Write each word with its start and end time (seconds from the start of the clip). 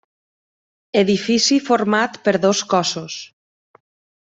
Edifici 1.01 1.59
format 1.67 2.19
per 2.29 2.35
dos 2.47 2.63
cossos. 2.75 3.21